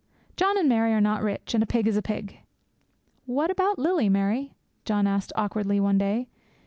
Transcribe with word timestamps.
John 0.35 0.57
and 0.57 0.67
Mary 0.67 0.93
are 0.93 0.99
not 0.99 1.21
rich; 1.21 1.53
and 1.53 1.61
a 1.61 1.67
pig 1.67 1.85
is 1.85 1.95
a 1.95 2.01
pig. 2.01 2.39
'What 3.27 3.51
about 3.51 3.77
Lily, 3.77 4.09
Mary?' 4.09 4.55
John 4.83 5.05
asked 5.05 5.31
awkwardly 5.35 5.79
one 5.79 5.99
day. 5.99 6.27